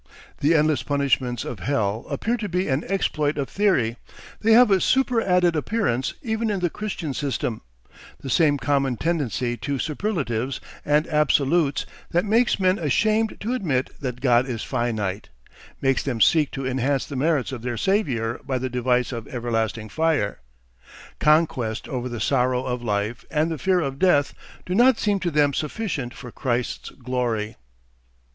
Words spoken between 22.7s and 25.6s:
life and the fear of death do not seem to them